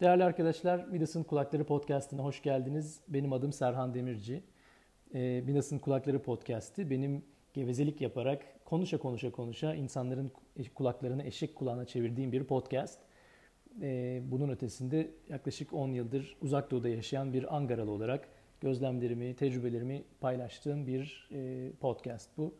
Değerli 0.00 0.24
arkadaşlar, 0.24 0.84
Midas'ın 0.84 1.22
Kulakları 1.22 1.64
Podcast'ına 1.64 2.24
hoş 2.24 2.42
geldiniz. 2.42 3.00
Benim 3.08 3.32
adım 3.32 3.52
Serhan 3.52 3.94
Demirci. 3.94 4.42
Ee, 5.14 5.42
Midas'ın 5.46 5.78
Kulakları 5.78 6.22
Podcast'i 6.22 6.90
benim 6.90 7.24
gevezelik 7.54 8.00
yaparak 8.00 8.64
konuşa 8.64 8.98
konuşa 8.98 9.32
konuşa 9.32 9.74
insanların 9.74 10.32
kulaklarını 10.74 11.24
eşek 11.24 11.56
kulağına 11.56 11.84
çevirdiğim 11.84 12.32
bir 12.32 12.44
podcast. 12.44 13.00
Ee, 13.82 14.22
bunun 14.24 14.48
ötesinde 14.48 15.10
yaklaşık 15.28 15.72
10 15.72 15.88
yıldır 15.88 16.36
uzak 16.42 16.70
doğuda 16.70 16.88
yaşayan 16.88 17.32
bir 17.32 17.56
Angaralı 17.56 17.90
olarak 17.90 18.28
gözlemlerimi, 18.60 19.36
tecrübelerimi 19.36 20.04
paylaştığım 20.20 20.86
bir 20.86 21.28
e, 21.32 21.70
podcast 21.80 22.30
bu. 22.36 22.54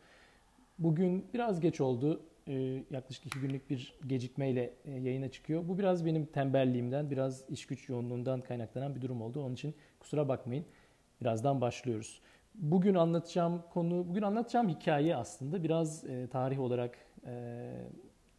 Bugün 0.78 1.26
biraz 1.34 1.60
geç 1.60 1.80
oldu. 1.80 2.22
E, 2.48 2.84
yaklaşık 2.90 3.26
iki 3.26 3.40
günlük 3.40 3.70
bir 3.70 3.94
gecikmeyle 4.06 4.74
e, 4.84 4.90
yayına 4.90 5.28
çıkıyor. 5.28 5.68
Bu 5.68 5.78
biraz 5.78 6.06
benim 6.06 6.26
tembelliğimden, 6.26 7.10
biraz 7.10 7.50
iş 7.50 7.66
güç 7.66 7.88
yoğunluğundan 7.88 8.40
kaynaklanan 8.40 8.94
bir 8.94 9.00
durum 9.00 9.22
oldu. 9.22 9.44
Onun 9.44 9.54
için 9.54 9.74
kusura 10.00 10.28
bakmayın. 10.28 10.64
Birazdan 11.20 11.60
başlıyoruz. 11.60 12.20
Bugün 12.54 12.94
anlatacağım 12.94 13.62
konu, 13.70 14.08
bugün 14.08 14.22
anlatacağım 14.22 14.68
hikaye 14.68 15.16
aslında 15.16 15.64
biraz 15.64 16.04
e, 16.04 16.26
tarih 16.26 16.60
olarak 16.60 16.98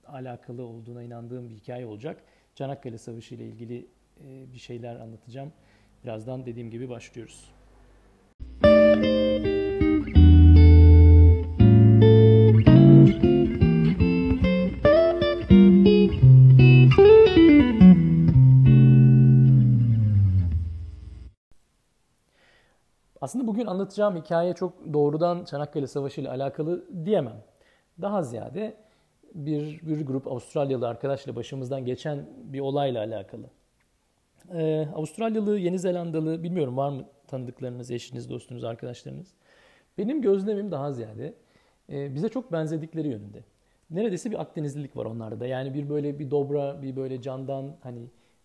alakalı 0.05 0.63
olduğuna 0.63 1.03
inandığım 1.03 1.49
bir 1.49 1.55
hikaye 1.55 1.85
olacak. 1.85 2.23
Çanakkale 2.55 2.97
Savaşı 2.97 3.35
ile 3.35 3.45
ilgili 3.45 3.87
bir 4.53 4.57
şeyler 4.57 4.95
anlatacağım. 4.95 5.53
Birazdan 6.03 6.45
dediğim 6.45 6.71
gibi 6.71 6.89
başlıyoruz. 6.89 7.51
Aslında 23.29 23.47
bugün 23.47 23.65
anlatacağım 23.65 24.15
hikaye 24.15 24.53
çok 24.53 24.93
doğrudan 24.93 25.45
Çanakkale 25.45 25.87
Savaşı 25.87 26.21
ile 26.21 26.29
alakalı 26.29 26.85
diyemem. 27.05 27.43
Daha 28.01 28.23
ziyade 28.23 28.77
bir, 29.33 29.81
bir 29.81 30.05
grup 30.05 30.27
Avustralyalı 30.27 30.87
arkadaşla 30.87 31.35
başımızdan 31.35 31.85
geçen 31.85 32.25
bir 32.43 32.59
olayla 32.59 33.03
alakalı. 33.03 33.43
Ee, 34.53 34.87
Avustralyalı, 34.95 35.59
Yeni 35.59 35.79
Zelandalı, 35.79 36.43
bilmiyorum 36.43 36.77
var 36.77 36.89
mı 36.89 37.05
tanıdıklarınız, 37.27 37.91
eşiniz, 37.91 38.29
dostunuz, 38.29 38.63
arkadaşlarınız? 38.63 39.33
Benim 39.97 40.21
gözlemim 40.21 40.71
daha 40.71 40.91
ziyade 40.91 41.33
e, 41.89 42.15
bize 42.15 42.29
çok 42.29 42.51
benzedikleri 42.51 43.07
yönünde. 43.07 43.43
Neredeyse 43.89 44.31
bir 44.31 44.41
Akdenizlilik 44.41 44.97
var 44.97 45.05
onlarda 45.05 45.39
da. 45.39 45.47
Yani 45.47 45.73
bir 45.73 45.89
böyle 45.89 46.19
bir 46.19 46.31
dobra, 46.31 46.81
bir 46.81 46.95
böyle 46.95 47.21
candan 47.21 47.75
hani 47.81 48.01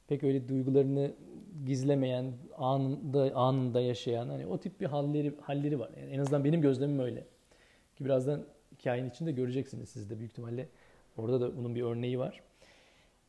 pek 0.09 0.25
öyle 0.25 0.49
duygularını 0.49 1.13
gizlemeyen, 1.67 2.33
anında 2.57 3.35
anında 3.35 3.81
yaşayan 3.81 4.29
hani 4.29 4.47
o 4.47 4.59
tip 4.59 4.81
bir 4.81 4.87
halleri 4.87 5.35
halleri 5.41 5.79
var. 5.79 5.91
Yani 6.01 6.11
en 6.11 6.19
azından 6.19 6.45
benim 6.45 6.61
gözlemim 6.61 6.99
öyle. 6.99 7.27
Ki 7.97 8.05
birazdan 8.05 8.45
hikayenin 8.73 9.11
içinde 9.11 9.33
göreceksiniz 9.33 9.89
siz 9.89 10.11
de 10.11 10.19
büyük 10.19 10.31
ihtimalle. 10.31 10.69
Orada 11.17 11.41
da 11.41 11.57
bunun 11.57 11.75
bir 11.75 11.83
örneği 11.83 12.19
var. 12.19 12.43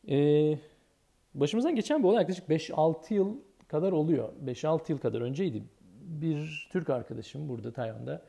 Ee, 0.08 0.58
başımızdan 1.34 1.74
geçen 1.74 2.02
bir 2.02 2.08
olay 2.08 2.20
yaklaşık 2.20 2.48
5-6 2.48 3.14
yıl 3.14 3.36
kadar 3.68 3.92
oluyor. 3.92 4.32
5-6 4.44 4.92
yıl 4.92 4.98
kadar 4.98 5.20
önceydi. 5.20 5.62
Bir 6.00 6.68
Türk 6.72 6.90
arkadaşım 6.90 7.48
burada 7.48 7.72
Tayvan'da 7.72 8.22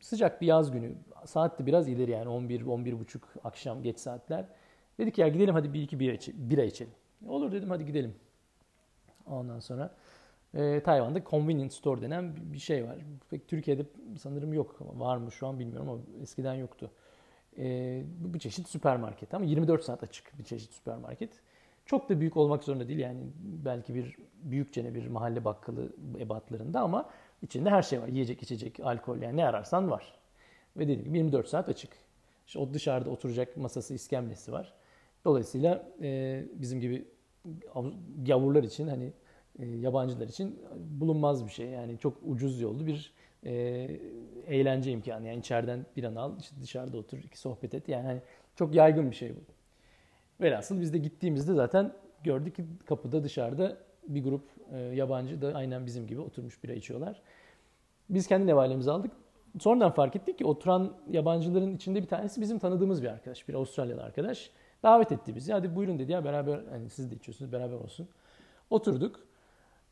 sıcak 0.00 0.40
bir 0.40 0.46
yaz 0.46 0.70
günü. 0.70 0.94
Saat 1.24 1.58
de 1.58 1.66
biraz 1.66 1.88
ileri 1.88 2.10
yani 2.10 2.28
11 2.28 3.00
buçuk 3.00 3.28
akşam 3.44 3.82
geç 3.82 3.98
saatler. 3.98 4.44
Dedik 4.98 5.18
ya 5.18 5.28
gidelim 5.28 5.54
hadi 5.54 5.72
bir 5.72 5.82
iki 5.82 6.00
bira, 6.00 6.12
içe, 6.12 6.32
bira 6.36 6.64
içelim. 6.64 6.92
Olur 7.26 7.52
dedim 7.52 7.70
hadi 7.70 7.86
gidelim. 7.86 8.14
Ondan 9.26 9.60
sonra 9.60 9.94
e, 10.54 10.82
Tayvan'da 10.82 11.22
convenience 11.24 11.74
store 11.74 12.02
denen 12.02 12.34
bir 12.52 12.58
şey 12.58 12.84
var. 12.84 12.96
Pek 13.30 13.48
Türkiye'de 13.48 13.86
sanırım 14.18 14.52
yok. 14.52 14.76
Var 14.80 15.16
mı 15.16 15.32
şu 15.32 15.46
an 15.46 15.58
bilmiyorum 15.58 15.88
ama 15.88 16.00
eskiden 16.22 16.54
yoktu. 16.54 16.90
E, 17.58 18.02
bu 18.18 18.34
bir 18.34 18.38
çeşit 18.38 18.68
süpermarket 18.68 19.34
ama 19.34 19.44
24 19.44 19.84
saat 19.84 20.02
açık 20.02 20.38
bir 20.38 20.44
çeşit 20.44 20.72
süpermarket. 20.72 21.30
Çok 21.86 22.08
da 22.08 22.20
büyük 22.20 22.36
olmak 22.36 22.64
zorunda 22.64 22.88
değil 22.88 22.98
yani 22.98 23.20
belki 23.38 23.94
bir 23.94 24.16
büyükçene 24.42 24.94
bir 24.94 25.06
mahalle 25.06 25.44
bakkalı 25.44 25.92
ebatlarında 26.18 26.80
ama 26.80 27.10
içinde 27.42 27.70
her 27.70 27.82
şey 27.82 28.00
var. 28.02 28.08
Yiyecek, 28.08 28.42
içecek, 28.42 28.80
alkol 28.80 29.18
yani 29.18 29.36
ne 29.36 29.46
ararsan 29.46 29.90
var. 29.90 30.14
Ve 30.76 30.84
dediğim 30.84 31.04
gibi 31.04 31.18
24 31.18 31.48
saat 31.48 31.68
açık. 31.68 31.90
İşte 32.46 32.58
o 32.58 32.74
dışarıda 32.74 33.10
oturacak 33.10 33.56
masası, 33.56 33.94
iskemlesi 33.94 34.52
var. 34.52 34.72
Dolayısıyla 35.24 35.88
e, 36.02 36.42
bizim 36.54 36.80
gibi 36.80 37.04
gavurlar 38.26 38.62
için 38.62 38.88
hani 38.88 39.12
e, 39.58 39.66
yabancılar 39.66 40.28
için 40.28 40.58
bulunmaz 40.76 41.46
bir 41.46 41.50
şey. 41.50 41.66
Yani 41.66 41.98
çok 41.98 42.16
ucuz 42.22 42.60
yollu 42.60 42.86
bir 42.86 43.12
e, 43.44 43.52
eğlence 44.46 44.92
imkanı. 44.92 45.26
Yani 45.26 45.38
içeriden 45.38 45.86
bir 45.96 46.04
an 46.04 46.14
al, 46.14 46.32
işte 46.40 46.56
dışarıda 46.62 46.98
otur, 46.98 47.18
iki 47.18 47.38
sohbet 47.38 47.74
et. 47.74 47.88
Yani 47.88 48.06
hani 48.06 48.20
çok 48.56 48.74
yaygın 48.74 49.10
bir 49.10 49.16
şey 49.16 49.30
bu. 49.30 49.40
Velhasıl 50.40 50.80
biz 50.80 50.92
de 50.92 50.98
gittiğimizde 50.98 51.54
zaten 51.54 51.92
gördük 52.24 52.56
ki 52.56 52.64
kapıda 52.86 53.24
dışarıda 53.24 53.76
bir 54.08 54.24
grup 54.24 54.44
e, 54.72 54.78
yabancı 54.78 55.42
da 55.42 55.52
aynen 55.54 55.86
bizim 55.86 56.06
gibi 56.06 56.20
oturmuş 56.20 56.64
bira 56.64 56.72
içiyorlar. 56.72 57.22
Biz 58.10 58.26
kendi 58.26 58.46
nevalemizi 58.46 58.90
aldık. 58.90 59.12
Sonradan 59.60 59.90
fark 59.90 60.16
ettik 60.16 60.38
ki 60.38 60.44
oturan 60.44 60.92
yabancıların 61.10 61.76
içinde 61.76 62.02
bir 62.02 62.08
tanesi 62.08 62.40
bizim 62.40 62.58
tanıdığımız 62.58 63.02
bir 63.02 63.08
arkadaş. 63.08 63.48
Bir 63.48 63.54
Avustralyalı 63.54 64.02
arkadaş. 64.02 64.50
Davet 64.82 65.12
etti 65.12 65.34
bizi. 65.34 65.52
Hadi 65.52 65.76
buyurun 65.76 65.98
dedi 65.98 66.12
ya 66.12 66.24
beraber 66.24 66.60
hani 66.70 66.90
siz 66.90 67.10
de 67.10 67.14
içiyorsunuz 67.14 67.52
beraber 67.52 67.76
olsun. 67.76 68.08
Oturduk. 68.70 69.20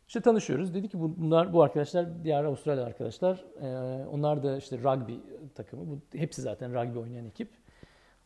İşte 0.09 0.21
tanışıyoruz. 0.21 0.75
Dedi 0.75 0.89
ki 0.89 1.01
bunlar 1.01 1.53
bu 1.53 1.63
arkadaşlar 1.63 2.25
diğer 2.25 2.45
Avustralya 2.45 2.85
arkadaşlar. 2.85 3.45
Ee, 3.61 4.07
onlar 4.07 4.43
da 4.43 4.57
işte 4.57 4.79
rugby 4.79 5.15
takımı. 5.55 5.91
Bu, 5.91 6.19
hepsi 6.19 6.43
zaten 6.43 6.75
rugby 6.75 6.99
oynayan 6.99 7.27
ekip. 7.27 7.49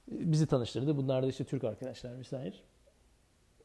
Bizi 0.09 0.47
tanıştırdı. 0.47 0.97
Bunlar 0.97 1.23
da 1.23 1.27
işte 1.27 1.45
Türk 1.45 1.65
arkadaşlar 1.65 2.19
vesaire. 2.19 2.55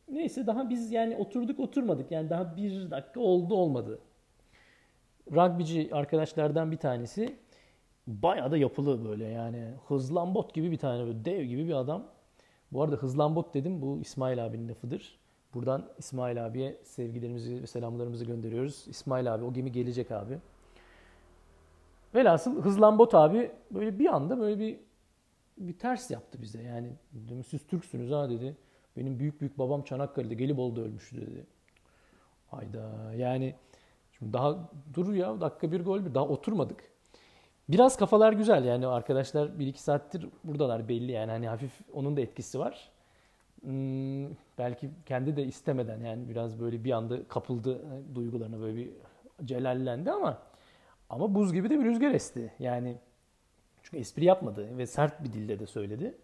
Neyse 0.09 0.47
daha 0.47 0.69
biz 0.69 0.91
yani 0.91 1.15
oturduk 1.17 1.59
oturmadık. 1.59 2.11
Yani 2.11 2.29
daha 2.29 2.55
bir 2.55 2.91
dakika 2.91 3.19
oldu 3.19 3.55
olmadı. 3.55 3.99
Rugbyci 5.31 5.89
arkadaşlardan 5.91 6.71
bir 6.71 6.77
tanesi 6.77 7.35
bayağı 8.07 8.51
da 8.51 8.57
yapılı 8.57 9.05
böyle 9.05 9.25
yani 9.25 9.73
hızlambot 9.87 10.53
gibi 10.53 10.71
bir 10.71 10.77
tane 10.77 11.05
böyle 11.05 11.25
dev 11.25 11.43
gibi 11.43 11.67
bir 11.67 11.73
adam. 11.73 12.07
Bu 12.71 12.83
arada 12.83 12.95
hızlambot 12.95 13.53
dedim 13.53 13.81
bu 13.81 13.99
İsmail 14.01 14.45
abinin 14.45 14.69
lafıdır. 14.69 15.19
Buradan 15.53 15.89
İsmail 15.97 16.45
abiye 16.45 16.77
sevgilerimizi 16.83 17.61
ve 17.61 17.67
selamlarımızı 17.67 18.25
gönderiyoruz. 18.25 18.85
İsmail 18.87 19.33
abi 19.33 19.43
o 19.43 19.53
gemi 19.53 19.71
gelecek 19.71 20.11
abi. 20.11 20.39
Velhasıl 22.15 22.61
hızlambot 22.61 23.15
abi 23.15 23.51
böyle 23.71 23.99
bir 23.99 24.15
anda 24.15 24.39
böyle 24.39 24.59
bir 24.59 24.79
bir 25.57 25.79
ters 25.79 26.11
yaptı 26.11 26.41
bize. 26.41 26.61
Yani 26.61 26.93
dedim, 27.13 27.43
siz 27.43 27.67
Türksünüz 27.67 28.11
ha 28.11 28.29
dedi. 28.29 28.57
Benim 28.97 29.19
büyük 29.19 29.41
büyük 29.41 29.59
babam 29.59 29.81
Çanakkale'de 29.81 30.35
Gelibolu'da 30.35 30.81
ölmüştü 30.81 31.21
dedi. 31.21 31.45
Hayda 32.47 33.13
yani 33.13 33.55
şimdi 34.11 34.33
daha 34.33 34.69
dur 34.93 35.13
ya 35.13 35.41
dakika 35.41 35.71
bir 35.71 35.85
gol 35.85 36.05
bir 36.05 36.13
daha 36.13 36.27
oturmadık. 36.27 36.91
Biraz 37.69 37.97
kafalar 37.97 38.33
güzel 38.33 38.65
yani 38.65 38.87
arkadaşlar 38.87 39.59
bir 39.59 39.67
iki 39.67 39.81
saattir 39.81 40.27
buradalar 40.43 40.89
belli 40.89 41.11
yani 41.11 41.31
hani 41.31 41.47
hafif 41.47 41.71
onun 41.93 42.17
da 42.17 42.21
etkisi 42.21 42.59
var. 42.59 42.89
Hmm, 43.61 44.27
belki 44.57 44.89
kendi 45.05 45.35
de 45.35 45.45
istemeden 45.45 45.99
yani 45.99 46.29
biraz 46.29 46.59
böyle 46.59 46.83
bir 46.83 46.91
anda 46.91 47.27
kapıldı 47.27 47.81
duygularına 48.15 48.59
böyle 48.59 48.77
bir 48.77 48.89
celallendi 49.45 50.11
ama 50.11 50.37
ama 51.09 51.35
buz 51.35 51.53
gibi 51.53 51.69
de 51.69 51.79
bir 51.79 51.85
rüzgar 51.85 52.11
esti. 52.11 52.53
Yani 52.59 52.95
çünkü 53.83 53.97
espri 53.97 54.25
yapmadı 54.25 54.77
ve 54.77 54.87
sert 54.87 55.23
bir 55.23 55.33
dilde 55.33 55.59
de 55.59 55.67
söyledi. 55.67 56.17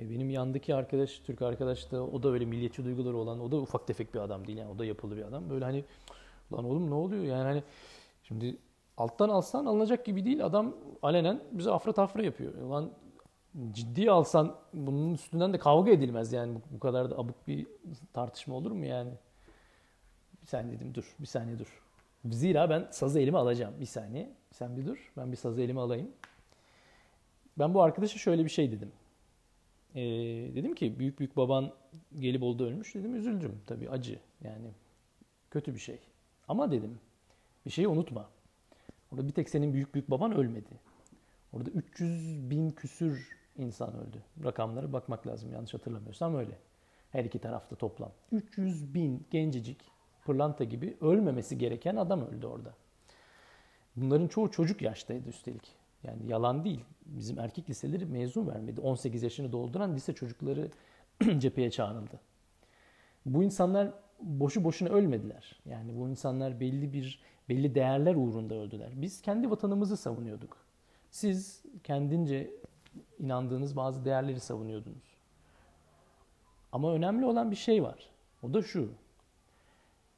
E 0.00 0.10
benim 0.10 0.30
yandaki 0.30 0.74
arkadaş, 0.74 1.18
Türk 1.18 1.42
arkadaş 1.42 1.92
da 1.92 2.04
o 2.04 2.22
da 2.22 2.28
öyle 2.30 2.44
milliyetçi 2.44 2.84
duyguları 2.84 3.16
olan, 3.16 3.40
o 3.40 3.52
da 3.52 3.56
ufak 3.56 3.86
tefek 3.86 4.14
bir 4.14 4.20
adam 4.20 4.46
değil 4.46 4.58
yani 4.58 4.70
o 4.70 4.78
da 4.78 4.84
yapılı 4.84 5.16
bir 5.16 5.22
adam. 5.22 5.50
Böyle 5.50 5.64
hani 5.64 5.84
lan 6.52 6.64
oğlum 6.64 6.90
ne 6.90 6.94
oluyor 6.94 7.24
yani 7.24 7.42
hani 7.42 7.62
şimdi 8.22 8.56
alttan 8.98 9.28
alsan 9.28 9.66
alınacak 9.66 10.04
gibi 10.04 10.24
değil. 10.24 10.44
Adam 10.44 10.74
alenen 11.02 11.40
bize 11.52 11.70
afra 11.70 11.92
tafra 11.92 12.22
yapıyor. 12.22 12.54
Lan 12.54 12.90
ciddi 13.72 14.10
alsan 14.10 14.56
bunun 14.72 15.14
üstünden 15.14 15.52
de 15.52 15.58
kavga 15.58 15.90
edilmez 15.90 16.32
yani 16.32 16.54
bu, 16.54 16.60
bu 16.70 16.80
kadar 16.80 17.10
da 17.10 17.18
abuk 17.18 17.48
bir 17.48 17.66
tartışma 18.12 18.54
olur 18.54 18.70
mu 18.70 18.84
yani? 18.84 19.10
Bir 20.42 20.46
saniye 20.46 20.76
dedim 20.76 20.94
dur 20.94 21.16
bir 21.20 21.26
saniye 21.26 21.58
dur. 21.58 21.82
Zira 22.30 22.70
ben 22.70 22.88
sazı 22.90 23.20
elime 23.20 23.38
alacağım. 23.38 23.74
Bir 23.80 23.86
saniye 23.86 24.30
sen 24.52 24.76
bir 24.76 24.86
dur 24.86 25.12
ben 25.16 25.32
bir 25.32 25.36
sazı 25.36 25.62
elime 25.62 25.80
alayım. 25.80 26.10
Ben 27.58 27.74
bu 27.74 27.82
arkadaşa 27.82 28.18
şöyle 28.18 28.44
bir 28.44 28.50
şey 28.50 28.72
dedim. 28.72 28.92
Ee, 29.94 30.00
dedim 30.54 30.74
ki 30.74 30.98
büyük 30.98 31.18
büyük 31.18 31.36
baban 31.36 31.72
gelip 32.18 32.42
oldu 32.42 32.66
ölmüş 32.66 32.94
dedim 32.94 33.16
üzüldüm 33.16 33.60
tabii 33.66 33.90
acı 33.90 34.18
yani 34.44 34.68
kötü 35.50 35.74
bir 35.74 35.80
şey. 35.80 35.98
Ama 36.48 36.70
dedim 36.70 36.98
bir 37.66 37.70
şeyi 37.70 37.88
unutma. 37.88 38.28
Orada 39.12 39.28
bir 39.28 39.32
tek 39.32 39.48
senin 39.48 39.72
büyük 39.72 39.94
büyük 39.94 40.10
baban 40.10 40.32
ölmedi. 40.32 40.70
Orada 41.52 41.70
300 41.70 42.50
bin 42.50 42.70
küsür 42.70 43.38
insan 43.56 43.94
öldü. 43.94 44.22
Rakamlara 44.44 44.92
bakmak 44.92 45.26
lazım 45.26 45.52
yanlış 45.52 45.74
hatırlamıyorsam 45.74 46.36
öyle. 46.36 46.58
Her 47.12 47.24
iki 47.24 47.38
tarafta 47.38 47.76
toplam. 47.76 48.12
300 48.32 48.94
bin 48.94 49.26
gencecik 49.30 49.80
pırlanta 50.24 50.64
gibi 50.64 50.96
ölmemesi 51.00 51.58
gereken 51.58 51.96
adam 51.96 52.26
öldü 52.26 52.46
orada. 52.46 52.74
Bunların 53.96 54.28
çoğu 54.28 54.50
çocuk 54.50 54.82
yaştaydı 54.82 55.28
üstelik. 55.28 55.76
Yani 56.02 56.26
yalan 56.26 56.64
değil. 56.64 56.84
Bizim 57.06 57.38
erkek 57.38 57.70
liseleri 57.70 58.06
mezun 58.06 58.48
vermedi. 58.48 58.80
18 58.80 59.22
yaşını 59.22 59.52
dolduran 59.52 59.94
lise 59.94 60.14
çocukları 60.14 60.70
cepheye 61.38 61.70
çağrıldı. 61.70 62.20
Bu 63.26 63.42
insanlar 63.42 63.92
boşu 64.20 64.64
boşuna 64.64 64.88
ölmediler. 64.88 65.60
Yani 65.64 65.96
bu 65.98 66.08
insanlar 66.08 66.60
belli 66.60 66.92
bir 66.92 67.22
belli 67.48 67.74
değerler 67.74 68.14
uğrunda 68.14 68.54
öldüler. 68.54 68.92
Biz 68.94 69.22
kendi 69.22 69.50
vatanımızı 69.50 69.96
savunuyorduk. 69.96 70.56
Siz 71.10 71.62
kendince 71.84 72.50
inandığınız 73.18 73.76
bazı 73.76 74.04
değerleri 74.04 74.40
savunuyordunuz. 74.40 75.18
Ama 76.72 76.92
önemli 76.92 77.26
olan 77.26 77.50
bir 77.50 77.56
şey 77.56 77.82
var. 77.82 78.10
O 78.42 78.54
da 78.54 78.62
şu. 78.62 78.92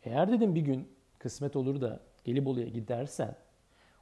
Eğer 0.04 0.32
dedim 0.32 0.54
bir 0.54 0.60
gün 0.60 0.88
kısmet 1.18 1.56
olur 1.56 1.80
da 1.80 2.00
Gelibolu'ya 2.24 2.68
gidersen 2.68 3.36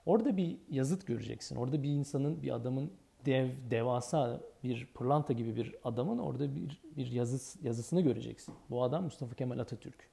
orada 0.06 0.36
bir 0.36 0.58
yazıt 0.70 1.06
göreceksin. 1.06 1.56
Orada 1.56 1.82
bir 1.82 1.90
insanın, 1.90 2.42
bir 2.42 2.54
adamın 2.54 2.92
dev, 3.26 3.48
devasa 3.70 4.40
bir 4.64 4.86
pırlanta 4.94 5.32
gibi 5.32 5.56
bir 5.56 5.74
adamın 5.84 6.18
orada 6.18 6.54
bir, 6.54 6.82
bir 6.96 7.06
yazı, 7.06 7.66
yazısını 7.66 8.00
göreceksin. 8.00 8.54
Bu 8.70 8.82
adam 8.82 9.04
Mustafa 9.04 9.34
Kemal 9.34 9.58
Atatürk. 9.58 10.08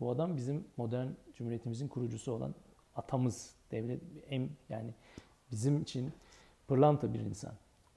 Bu 0.00 0.10
adam 0.10 0.36
bizim 0.36 0.64
modern 0.76 1.08
cumhuriyetimizin 1.34 1.88
kurucusu 1.88 2.32
olan 2.32 2.54
atamız, 2.96 3.54
devlet 3.70 4.00
em, 4.28 4.50
yani 4.68 4.94
bizim 5.52 5.82
için 5.82 6.12
pırlanta 6.68 7.14
bir 7.14 7.20
insan. 7.20 7.52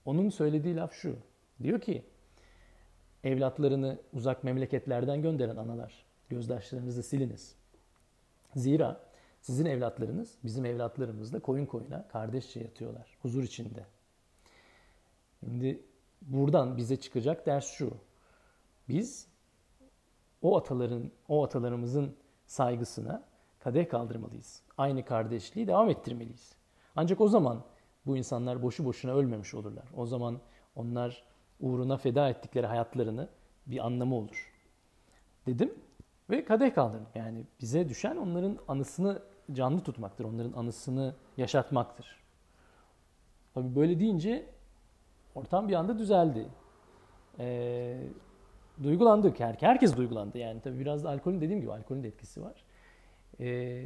Onun 0.05 0.29
söylediği 0.29 0.75
laf 0.75 0.93
şu. 0.93 1.15
Diyor 1.63 1.81
ki 1.81 2.03
evlatlarını 3.23 3.99
uzak 4.13 4.43
memleketlerden 4.43 5.21
gönderen 5.21 5.55
analar 5.55 6.05
gözdaşlarınızı 6.29 7.03
siliniz. 7.03 7.55
Zira 8.55 9.01
sizin 9.41 9.65
evlatlarınız 9.65 10.37
bizim 10.43 10.65
evlatlarımızla 10.65 11.39
koyun 11.39 11.65
koyuna 11.65 12.07
kardeşçe 12.07 12.59
yatıyorlar 12.59 13.17
huzur 13.21 13.43
içinde. 13.43 13.85
Şimdi 15.43 15.83
buradan 16.21 16.77
bize 16.77 16.95
çıkacak 16.95 17.45
ders 17.45 17.67
şu. 17.67 17.93
Biz 18.89 19.27
o 20.41 20.57
ataların, 20.57 21.11
o 21.27 21.43
atalarımızın 21.43 22.15
saygısına 22.45 23.23
kadeh 23.59 23.89
kaldırmalıyız. 23.89 24.63
Aynı 24.77 25.05
kardeşliği 25.05 25.67
devam 25.67 25.89
ettirmeliyiz. 25.89 26.55
Ancak 26.95 27.21
o 27.21 27.27
zaman 27.27 27.63
bu 28.05 28.17
insanlar 28.17 28.63
boşu 28.63 28.85
boşuna 28.85 29.13
ölmemiş 29.13 29.53
olurlar. 29.53 29.85
O 29.95 30.05
zaman 30.05 30.39
onlar 30.75 31.23
uğruna 31.59 31.97
feda 31.97 32.29
ettikleri 32.29 32.67
hayatlarını 32.67 33.29
bir 33.67 33.85
anlamı 33.85 34.15
olur. 34.15 34.53
Dedim 35.45 35.73
ve 36.29 36.45
kadeh 36.45 36.75
kaldırdım. 36.75 37.07
Yani 37.15 37.45
bize 37.61 37.89
düşen 37.89 38.15
onların 38.15 38.57
anısını 38.67 39.21
canlı 39.51 39.81
tutmaktır. 39.83 40.25
Onların 40.25 40.53
anısını 40.53 41.15
yaşatmaktır. 41.37 42.23
Tabii 43.53 43.75
böyle 43.75 43.99
deyince 43.99 44.52
ortam 45.35 45.67
bir 45.67 45.73
anda 45.73 45.99
düzeldi. 45.99 46.47
Ee, 47.39 48.03
duygulandık. 48.83 49.39
Her, 49.39 49.55
herkes 49.59 49.97
duygulandı. 49.97 50.37
Yani 50.37 50.61
tabii 50.61 50.79
biraz 50.79 51.03
da 51.03 51.09
alkolün 51.09 51.41
dediğim 51.41 51.61
gibi 51.61 51.71
alkolün 51.71 52.03
de 52.03 52.07
etkisi 52.07 52.41
var. 52.41 52.63
Ee, 53.39 53.85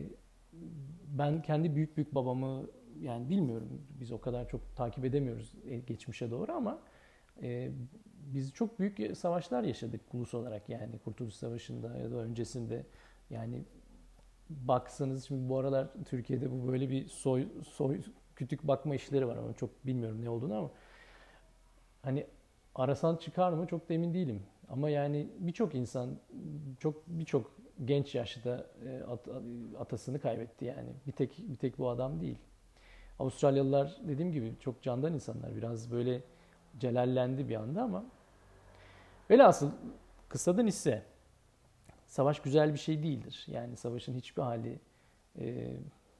ben 1.07 1.41
kendi 1.41 1.75
büyük 1.75 1.97
büyük 1.97 2.15
babamı 2.15 2.65
yani 3.01 3.29
bilmiyorum 3.29 3.81
biz 3.99 4.11
o 4.11 4.21
kadar 4.21 4.49
çok 4.49 4.75
takip 4.75 5.05
edemiyoruz 5.05 5.53
e, 5.69 5.77
geçmişe 5.77 6.31
doğru 6.31 6.51
ama 6.51 6.79
e, 7.41 7.71
biz 8.33 8.53
çok 8.53 8.79
büyük 8.79 9.17
savaşlar 9.17 9.63
yaşadık 9.63 10.01
ulus 10.13 10.33
olarak 10.33 10.69
yani 10.69 10.99
Kurtuluş 10.99 11.33
Savaşı'nda 11.33 11.97
ya 11.97 12.11
da 12.11 12.15
öncesinde 12.15 12.85
yani 13.29 13.63
baksanız 14.49 15.25
şimdi 15.27 15.49
bu 15.49 15.57
aralar 15.57 15.87
Türkiye'de 16.05 16.51
bu 16.51 16.67
böyle 16.67 16.89
bir 16.89 17.07
soy 17.07 17.47
soy 17.63 18.01
kütük 18.35 18.63
bakma 18.63 18.95
işleri 18.95 19.27
var 19.27 19.37
ama 19.37 19.53
çok 19.53 19.85
bilmiyorum 19.85 20.21
ne 20.21 20.29
olduğunu 20.29 20.57
ama 20.57 20.71
hani 22.01 22.27
arasan 22.75 23.15
çıkar 23.15 23.51
mı 23.51 23.67
çok 23.67 23.89
da 23.89 23.93
emin 23.93 24.13
değilim. 24.13 24.43
Ama 24.69 24.89
yani 24.89 25.27
birçok 25.39 25.75
insan 25.75 26.17
çok 26.79 27.07
birçok 27.07 27.51
genç 27.85 28.15
yaşta 28.15 28.67
e, 28.85 29.03
at, 29.03 29.27
atasını 29.79 30.21
kaybetti 30.21 30.65
yani. 30.65 30.89
Bir 31.07 31.11
tek 31.11 31.37
bir 31.37 31.55
tek 31.55 31.77
bu 31.77 31.89
adam 31.89 32.21
değil. 32.21 32.37
Avustralyalılar 33.19 33.97
dediğim 34.07 34.31
gibi 34.31 34.53
çok 34.59 34.81
candan 34.81 35.13
insanlar. 35.13 35.55
Biraz 35.55 35.91
böyle 35.91 36.21
celallendi 36.79 37.49
bir 37.49 37.55
anda 37.55 37.81
ama 37.81 38.05
velhasıl 39.29 39.71
kısadan 40.29 40.67
ise 40.67 41.03
savaş 42.07 42.39
güzel 42.39 42.73
bir 42.73 42.79
şey 42.79 43.03
değildir. 43.03 43.45
Yani 43.47 43.77
savaşın 43.77 44.15
hiçbir 44.15 44.41
hali 44.41 44.79
e, 45.39 45.73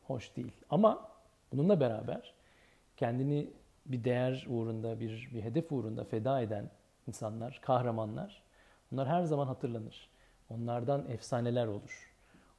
hoş 0.04 0.36
değil. 0.36 0.52
Ama 0.70 1.10
bununla 1.52 1.80
beraber 1.80 2.34
kendini 2.98 3.50
bir 3.88 4.04
değer 4.04 4.46
uğrunda, 4.50 5.00
bir, 5.00 5.30
bir 5.34 5.42
hedef 5.42 5.72
uğrunda 5.72 6.04
feda 6.04 6.42
eden 6.42 6.70
insanlar, 7.08 7.60
kahramanlar 7.62 8.44
bunlar 8.92 9.08
her 9.08 9.24
zaman 9.24 9.48
hatırlanır. 9.48 10.10
Onlardan 10.50 11.06
efsaneler 11.10 11.68
olur. 11.68 12.14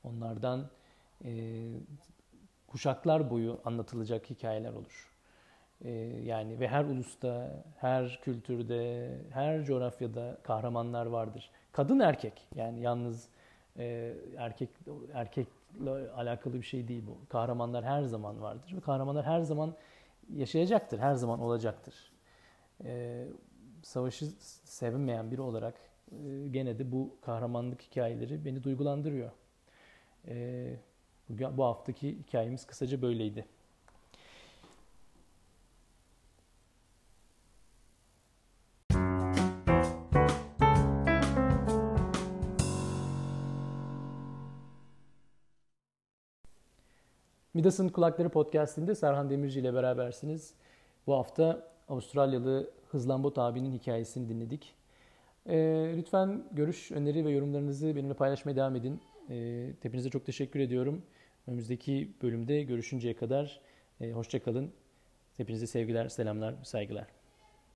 Onlardan 0.05 0.69
e, 1.25 1.31
kuşaklar 2.67 3.31
boyu 3.31 3.61
anlatılacak 3.65 4.31
hikayeler 4.31 4.73
olur. 4.73 5.13
E, 5.85 5.91
yani 6.25 6.61
ve 6.61 6.69
her 6.69 6.85
ulusta, 6.85 7.65
her 7.77 8.21
kültürde, 8.23 9.11
her 9.31 9.65
coğrafyada 9.65 10.39
kahramanlar 10.43 11.07
vardır. 11.07 11.51
Kadın 11.73 12.01
erkek 12.01 12.49
yani 12.55 12.81
yalnız 12.81 13.29
e, 13.79 14.15
erkek 14.39 14.69
erkekle 15.15 16.11
alakalı 16.17 16.55
bir 16.55 16.63
şey 16.63 16.89
değil 16.89 17.03
bu. 17.07 17.29
Kahramanlar 17.29 17.85
her 17.85 18.03
zaman 18.03 18.43
vardır 18.43 18.73
ve 18.77 18.81
kahramanlar 18.81 19.27
her 19.27 19.41
zaman 19.41 19.75
yaşayacaktır, 20.35 20.99
her 20.99 21.15
zaman 21.15 21.41
olacaktır. 21.41 22.13
E, 22.85 23.25
savaşı 23.83 24.27
sevinmeyen 24.65 25.31
biri 25.31 25.41
olarak 25.41 25.75
e, 26.13 26.49
gene 26.51 26.79
de 26.79 26.93
bu 26.93 27.17
kahramanlık 27.23 27.83
hikayeleri 27.83 28.45
beni 28.45 28.65
duygulandırıyor. 28.65 29.31
E, 30.29 30.77
bu 31.29 31.65
haftaki 31.65 32.19
hikayemiz 32.19 32.67
kısaca 32.67 33.03
böyleydi. 33.03 33.45
Midas'ın 47.58 47.88
Kulakları 47.88 48.29
Podcast'inde 48.29 48.94
Serhan 48.94 49.31
Demirci 49.31 49.60
ile 49.60 49.74
berabersiniz. 49.74 50.55
Bu 51.06 51.15
hafta 51.15 51.69
Avustralyalı 51.88 52.70
Hızlambot 52.88 53.38
abinin 53.38 53.72
hikayesini 53.72 54.29
dinledik. 54.29 54.74
Ee, 55.46 55.94
lütfen 55.96 56.44
görüş, 56.53 56.93
öneri 56.93 57.24
ve 57.24 57.31
yorumlarınızı 57.31 57.96
benimle 57.96 58.15
paylaşmaya 58.15 58.56
devam 58.56 58.77
edin. 58.77 59.00
Ee, 59.31 59.70
hepinize 59.82 60.10
çok 60.10 60.27
teşekkür 60.27 60.60
ediyorum. 60.60 61.03
Önümüzdeki 61.46 62.12
bölümde 62.22 62.62
görüşünceye 62.62 63.17
kadar 63.17 63.60
e, 64.00 64.10
hoşçakalın. 64.12 64.72
Hepinize 65.36 65.67
sevgiler, 65.67 66.08
selamlar, 66.08 66.55
saygılar. 66.62 67.18